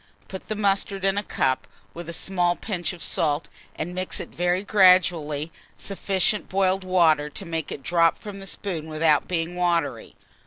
[0.27, 4.29] Put the mustard in a cup, with a small pinch of salt, and mix with
[4.33, 9.55] it very gradually sufficient boiled water to make it drop from the spoon without being
[9.55, 10.15] watery.